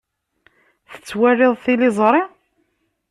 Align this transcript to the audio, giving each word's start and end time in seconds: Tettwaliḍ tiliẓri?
Tettwaliḍ 0.91 1.53
tiliẓri? 1.63 2.23